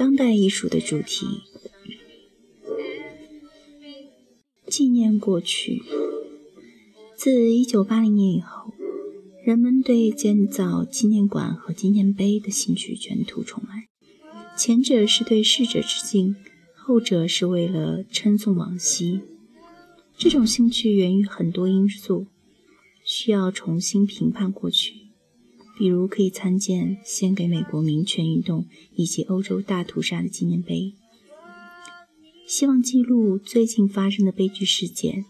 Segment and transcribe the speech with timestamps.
[0.00, 1.26] 当代艺术的主题，
[4.66, 5.82] 纪念过去。
[7.14, 8.72] 自1980年以后，
[9.44, 13.88] 人们对建造纪念馆和纪念碑的兴趣卷土重来。
[14.56, 16.34] 前者是对逝者致敬，
[16.74, 19.20] 后者是为了称颂往昔。
[20.16, 22.26] 这种兴趣源于很多因素，
[23.04, 25.09] 需要重新评判过去。
[25.80, 30.92] 比如，可以参见献给美国民权运动以及欧洲大屠杀的纪念碑，
[32.46, 35.24] 希望记录最近发生的悲剧事件。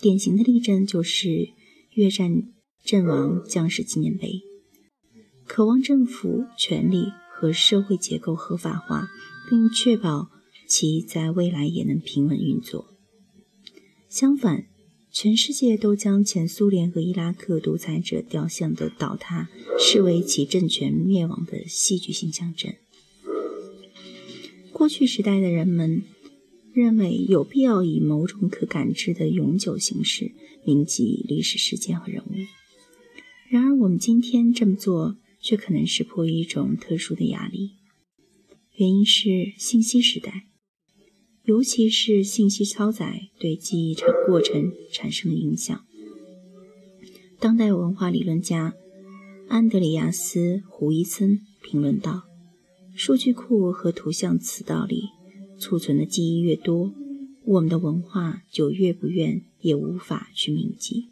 [0.00, 1.50] 典型的例证就是
[1.90, 2.44] 越战
[2.82, 4.40] 阵亡将士纪念碑，
[5.44, 9.10] 渴望政府权力和社会结构合法化，
[9.50, 10.30] 并确保
[10.66, 12.86] 其在未来也能平稳运作。
[14.08, 14.64] 相反，
[15.12, 22.72] 全世界都将前苏联和伊拉克独裁者雕像的倒塌视为其政权灭亡的戏剧性象征。
[24.72, 26.02] 过去时代的人们
[26.72, 30.32] 认为有必要以某种可感知的永久形式
[30.64, 32.32] 铭记历史事件和人物。
[33.50, 37.72] 然而，我们今天这么做却可能是迫于一种特殊的压力，
[38.76, 40.46] 原因是信息时代。
[41.44, 45.84] 尤其是信息超载对记忆产过程产生的影响。
[47.40, 48.74] 当代文化理论家
[49.48, 52.22] 安德里亚斯·胡伊森评论道
[52.94, 55.08] ：“数据库和图像磁道里
[55.58, 56.94] 储存的记忆越多，
[57.44, 61.08] 我们的文化就越不愿也无法去铭记。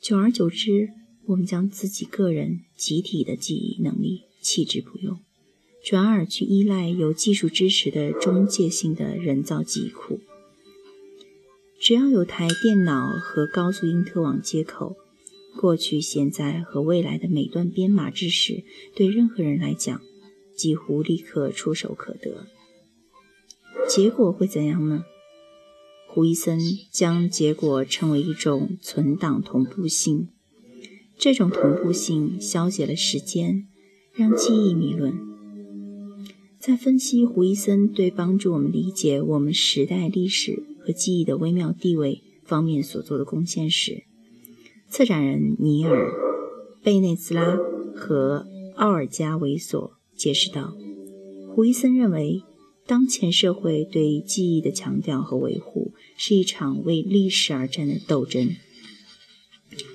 [0.00, 0.90] 久而久之，
[1.26, 5.18] 我们将自己个人集体的记忆能力弃之不用。”
[5.88, 10.20] 转而去依赖有技术支持的中介性的人造记忆库。
[11.80, 14.96] 只要有台电脑和高速因特网接口，
[15.56, 19.98] 过去、现在和未来的每段编码知识，对任何人来讲，
[20.54, 22.46] 几乎立刻触手可得。
[23.88, 25.06] 结果会怎样呢？
[26.06, 26.60] 胡伊森
[26.92, 30.28] 将结果称为一种存档同步性。
[31.16, 33.66] 这种同步性消解了时间，
[34.12, 35.27] 让记忆迷论。
[36.60, 44.02] 在分析胡伊森对帮助我们理解我们时代历史和记忆的微妙地位方面所做的贡献时，
[44.90, 46.10] 策展人尼尔·
[46.82, 47.56] 贝内兹拉
[47.94, 50.76] 和奥尔加·维索解释道
[51.54, 52.42] ：“胡伊森认为，
[52.86, 58.56] 当前社会对记忆的强调和维护是一场为历史而战的斗争，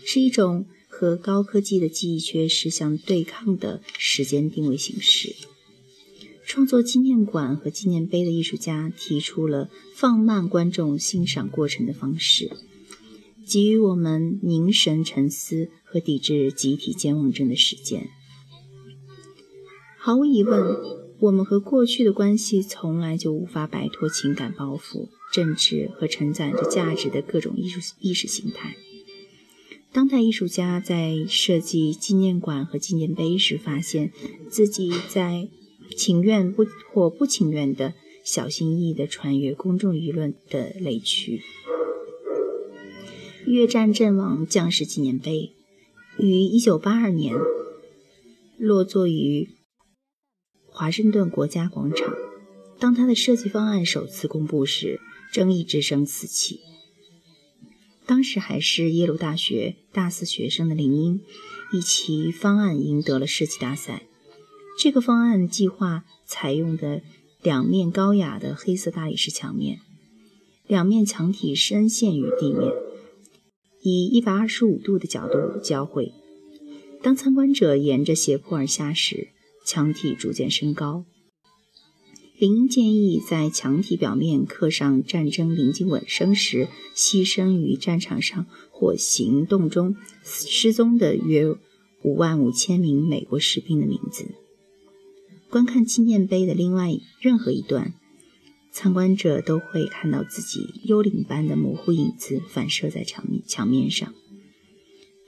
[0.06, 5.36] 是一种和高科技的记忆缺失相对抗的时间定位形式。”
[6.54, 12.52] 创作纪念馆和纪念碑的艺术家提出了放慢观众欣赏过程的方式，
[13.44, 18.08] 给予我们凝神沉思和抵制集体健忘症的时间。
[19.98, 20.78] 毫无疑问，
[21.22, 28.76] 我们和过去的关系从来就无法摆脱情感包袱、政治和承载着价值的各种艺术意识形态。
[29.92, 34.14] 当代艺术家在设计纪念馆和纪念碑时，发现
[34.52, 35.50] 自己在。
[35.96, 41.42] 情愿不或不情愿的小心翼翼地穿越公众舆论的雷区。
[43.46, 45.54] 越战阵亡将士纪念碑
[46.18, 47.36] 于1982年
[48.58, 49.50] 落座于
[50.66, 52.14] 华盛顿国家广场。
[52.80, 55.00] 当他的设计方案首次公布时，
[55.32, 56.62] 争议之声四起。
[58.06, 61.22] 当时还是耶鲁大学大四学生的林英，
[61.72, 64.04] 以其方案赢得了设计大赛。
[64.78, 67.02] 这个方案计划采用的
[67.42, 69.80] 两面高雅的黑色大理石墙面，
[70.68, 72.72] 两面墙体深陷于地面，
[73.82, 76.14] 以一百二十五度的角度交汇。
[77.02, 79.30] 当参观者沿着斜坡而下时，
[79.66, 81.06] 墙体逐渐升高。
[82.40, 91.56] 林建议在墙体表面刻上战争临近尾声时牺牲于战场上或行动中失踪的约
[92.04, 94.26] 五万五千名美国士兵的名字。
[95.54, 96.90] 观看纪念碑的另外
[97.20, 97.94] 任何一段，
[98.72, 104.12] 参观者都会看到自己幽灵般的模糊影子反射在墙面墙面上。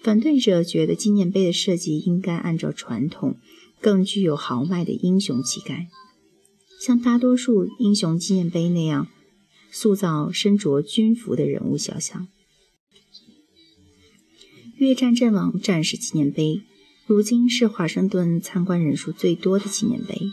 [0.02, 3.38] 反对者觉得纪念碑的设计应该按照传统，
[3.80, 5.90] 更具有豪迈的英雄气概，
[6.82, 9.08] 像大多数英雄纪念碑那样
[9.70, 12.28] 塑造身着军服的人物肖像。
[14.78, 16.64] 越战阵亡战士纪念碑。
[17.08, 20.32] 如今是华盛顿参观人数最多的纪念碑。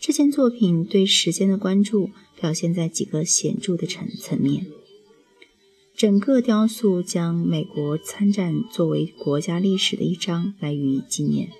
[0.00, 2.08] 这件作品对时间的关注
[2.40, 4.66] 表现在几个显著的层层面。
[5.94, 11.50] 整个雕塑将美国参战作为国家历史的一章来予以纪念。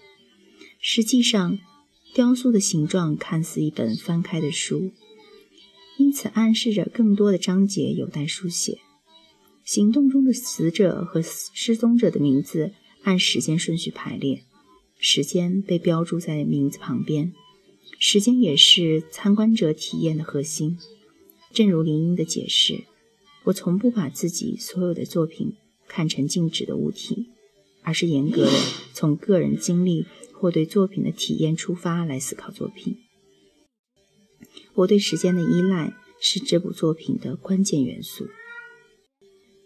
[0.80, 1.58] 实际上，
[2.14, 4.90] 雕塑的形状看似一本翻开的书，
[5.98, 8.78] 因此暗示着更多的章节有待书写。
[9.66, 12.72] 行动中的死者和失踪者的名字
[13.02, 14.44] 按时间顺序排列，
[14.98, 17.32] 时间被标注在名字旁边。
[17.98, 20.78] 时间也是参观者体验的核心。
[21.52, 22.84] 正如林英的解释，
[23.44, 25.54] 我从不把自己所有的作品
[25.88, 27.30] 看成静止的物体，
[27.82, 28.52] 而是严格的
[28.92, 30.06] 从个人经历。
[30.32, 32.96] 或对作品的体验出发来思考作品。
[34.72, 38.26] 我对时间的依赖是这部作品的关键元素。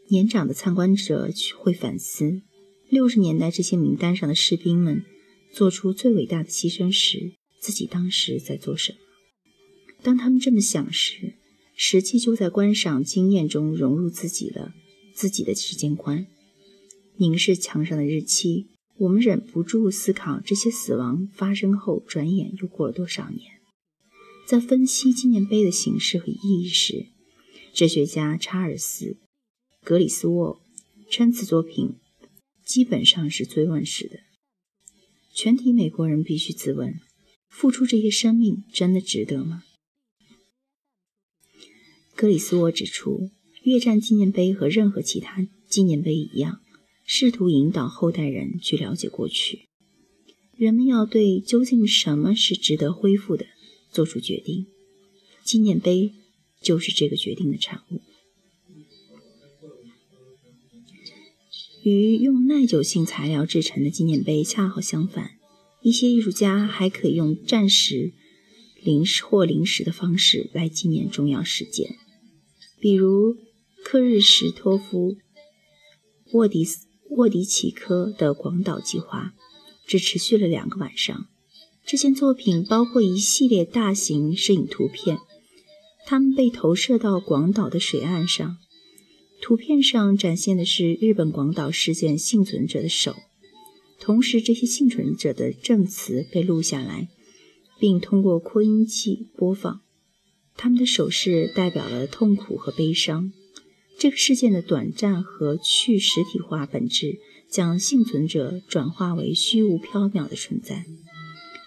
[0.09, 2.43] 年长的参观者会反思：
[2.95, 5.05] 六十年代这些名单上的士兵们
[5.53, 8.99] 做出最伟大的牺牲时，自己当时在做什么？
[10.01, 11.35] 当他们这么想时，
[11.75, 14.73] 实际就在观赏经验中融入自己了
[15.13, 16.29] 自己的时间观。
[17.17, 18.69] 凝视墙上的日期。
[18.99, 23.41] 我们忍不住思考，这些死亡发生后，转眼又过了多少年？
[24.47, 27.09] 在分析纪念碑的形式和意义时，
[27.73, 29.07] 哲学家查尔斯·
[29.83, 30.61] 格里斯沃
[31.11, 31.97] 称此作品
[32.65, 34.21] 基本上是追问式的。
[35.33, 37.01] 全体美国人必须自问：
[37.49, 39.65] 付出这些生命真的值得吗？
[42.15, 43.31] 格里斯沃指出，
[43.63, 46.61] 越战纪念碑和任何其他纪念碑一样。
[47.07, 49.67] 试图引导后代人去了解过去，
[50.57, 53.45] 人们要对究竟什么是值得恢复的
[53.91, 54.67] 做出决定。
[55.45, 56.15] 纪念碑
[56.63, 58.01] 就是这个决定的产物。
[61.85, 65.33] 与用耐久性材料制成的纪念碑恰好相反，
[65.83, 68.13] 一些艺术家还可以用暂时、
[68.83, 71.97] 临时或临时的方式来纪念重要事件，
[72.81, 73.37] 比如
[73.85, 75.17] 克日什托夫、
[76.33, 76.87] 沃迪斯。
[77.11, 79.35] 沃迪奇科的广岛计划
[79.87, 81.27] 只持续了两个晚上。
[81.87, 85.19] 这件作品包括一系列大型摄影图片，
[86.07, 88.57] 它们被投射到广岛的水岸上。
[89.45, 93.15] 图片上展现的是日本广岛事件幸存者的手，
[94.01, 97.09] 同时这些幸存者的证词被录下来，
[97.79, 99.83] 并通过扩音器播放。
[100.57, 103.35] 他们的手势代表了痛苦和悲伤。
[103.99, 110.87] 这个事件的短暂和去实体化本质，将幸存者转化为虚无缥缈的存在，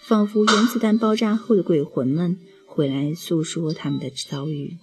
[0.02, 4.78] 仿佛原子弹爆炸后的鬼魂们回来诉说他们的遭遇。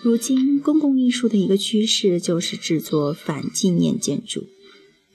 [0.00, 4.46] 如今，公共艺术的一个趋势就是制作反纪念建筑。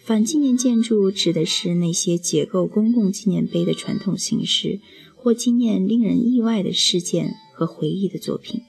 [0.04, 4.82] 反纪念建筑指的是那些结构公共纪念碑的传统形式，
[5.16, 8.60] 或纪念令人意外的事件和回忆的作品。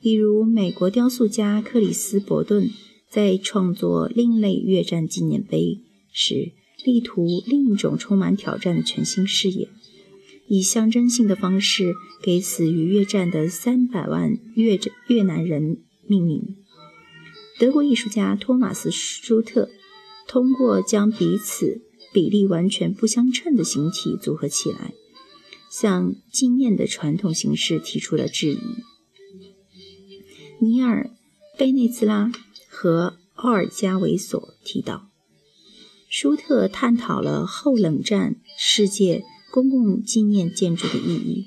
[0.00, 2.68] 比如，美国雕塑家克里斯·伯顿
[3.08, 5.80] 在创作另类越战纪念碑
[6.12, 6.50] 时，
[6.84, 9.68] 力图另一种充满挑战的全新视野，
[10.46, 16.56] 以象征性的方式给死于越战的三百万越越南人命名。
[17.58, 19.70] 德国艺术家托马斯·舒特
[20.26, 21.82] 通过将彼此
[22.12, 24.92] 比例完全不相称的形体组合起来，
[25.70, 28.58] 向纪念的传统形式提出了质疑。
[30.60, 31.10] 尼尔·
[31.58, 32.32] 贝内兹拉
[32.68, 35.08] 和奥尔加维索提到，
[36.08, 39.22] 舒特探讨了后冷战世界
[39.54, 41.46] 公共纪念建筑的意义。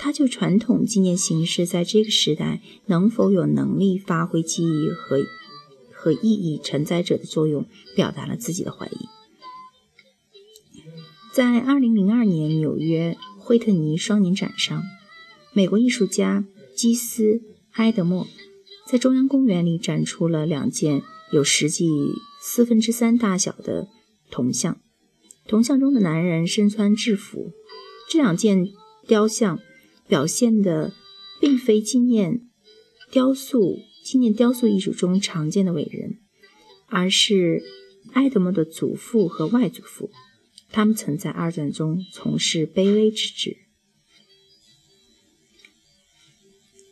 [0.00, 5.24] 他就传统纪念形式在这个时代能否有能力发挥记忆和
[5.92, 9.06] 和意义承载者的作用，表达了自己的怀疑。
[11.32, 14.82] 在2002年纽约惠特尼双年展上，
[15.52, 16.44] 美国艺术家
[16.74, 17.42] 基斯。
[17.74, 18.28] 埃德莫
[18.86, 21.02] 在中央公园里展出了两件
[21.32, 21.88] 有实际
[22.40, 23.88] 四分之三大小的
[24.30, 24.80] 铜像，
[25.46, 27.52] 铜像中的男人身穿制服。
[28.08, 28.68] 这两件
[29.06, 29.60] 雕像
[30.06, 30.92] 表现的
[31.40, 32.42] 并非纪念
[33.10, 36.18] 雕塑、纪念雕塑艺术中常见的伟人，
[36.86, 37.62] 而是
[38.12, 40.10] 埃德莫的祖父和外祖父，
[40.70, 43.56] 他们曾在二战中从事卑微之职。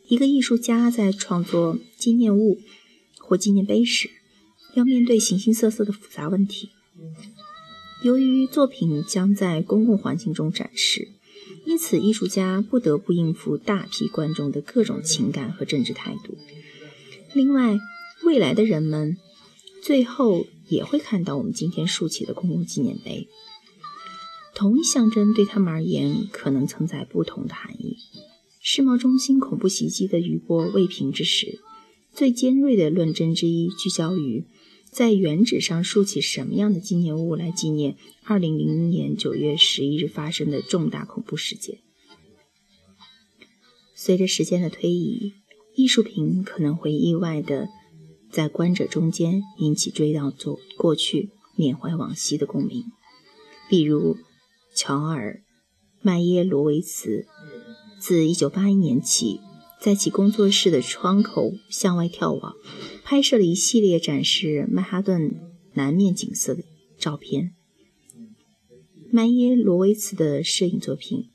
[0.07, 2.59] 一个艺术家在创作纪念物
[3.19, 4.09] 或纪念碑时，
[4.75, 6.69] 要面对形形色色的复杂问题。
[8.03, 11.07] 由于作品将在公共环境中展示，
[11.65, 16.37] 因此艺术家不得不应付大批观众的各种情感和政治态度。
[17.33, 17.79] 另外，
[18.25, 19.17] 未来的人们
[19.81, 23.29] 最后也会看到我们今天竖起的公共纪念碑。
[24.53, 27.95] 同一象征对他们而言，可能承载不同的含义。
[28.61, 31.59] 世贸中心恐怖袭击的余波未平之时，
[32.13, 34.45] 最尖锐的论争之一聚焦于
[34.93, 37.97] 在原址上竖起什么样的纪念物来纪念
[38.27, 41.79] 2000年9月11日发生的重大恐怖事件？
[43.95, 45.33] 随着时间的推移，
[45.75, 47.69] 艺术品可能会意外的
[48.29, 52.83] 在观者中间引起追悼做过去、缅怀往昔的共鸣。
[53.69, 54.17] 比如，
[54.75, 55.37] 乔尔·
[56.01, 57.25] 麦耶罗维茨
[57.99, 59.39] 自1981年起，
[59.83, 62.55] 在其工作室的窗口向外眺望，
[63.03, 65.35] 拍摄了一系列展示曼哈顿
[65.73, 66.63] 南面景色的
[66.97, 67.53] 照片。
[69.11, 71.31] 曼耶罗维茨的摄影作品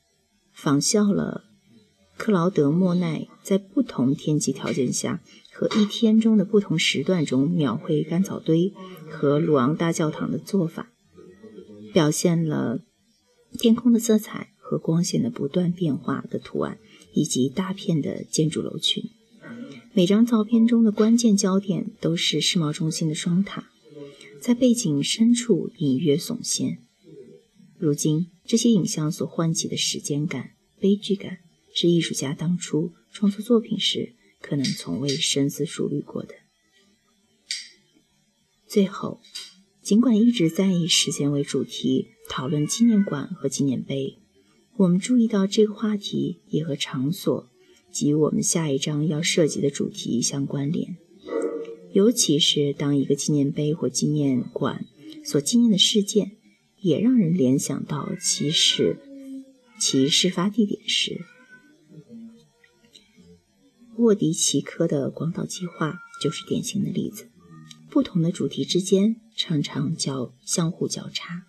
[0.54, 1.44] 仿效了。
[2.16, 8.72] 克劳德·莫奈在不同天气条件下和一天中的不同时段中描绘干草堆
[9.10, 10.90] 和鲁昂大教堂的做法，
[11.92, 12.80] 表现了
[13.58, 16.78] 天空的色彩和光线的不断变化的图案，
[17.18, 19.10] 以及大片的建筑楼群。
[19.92, 23.70] 每张照片中的关键焦点都是世贸中心的双塔，
[24.40, 26.78] 在背景深处隐约耸现。
[27.76, 31.38] 如今，这些影像所唤起的时间感、悲剧感。
[31.74, 36.34] 是艺术家当初创作作品时可能从未深思熟虑过的。
[38.66, 39.20] 最后，
[39.80, 44.18] 尽管一直在以时间为主题讨论纪念馆和纪念碑，
[44.78, 47.48] 我们注意到这个话题也和场所
[47.90, 50.96] 及我们下一章要涉及的主题相关联。
[51.92, 54.86] 尤其是当一个纪念碑或纪念馆
[55.24, 56.36] 所纪念的事件
[56.80, 58.98] 也让人联想到其事
[59.80, 61.22] 其事发地点时。
[63.96, 67.28] 沃迪奇科的广岛计划就是典型的例子。
[67.90, 71.46] 不同的主题之间常常交相互交叉。